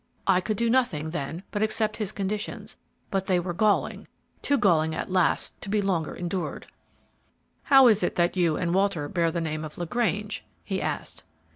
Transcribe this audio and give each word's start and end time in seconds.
I 0.25 0.41
could 0.41 0.57
do 0.57 0.67
nothing 0.67 1.11
then 1.11 1.43
but 1.51 1.61
accept 1.61 1.97
his 1.97 2.11
conditions, 2.11 2.75
but 3.11 3.27
they 3.27 3.39
were 3.39 3.53
galling, 3.53 4.07
too 4.41 4.57
galling 4.57 4.95
at 4.95 5.11
last 5.11 5.61
to 5.61 5.69
be 5.69 5.79
longer 5.79 6.15
endured!" 6.15 6.65
"How 7.65 7.85
is 7.87 8.01
it 8.01 8.15
that 8.15 8.35
you 8.35 8.57
and 8.57 8.73
Walter 8.73 9.07
bear 9.07 9.29
the 9.29 9.39
name 9.41 9.63
of 9.63 9.77
LaGrange?" 9.77 10.43
he 10.63 10.81
asked. 10.81 11.23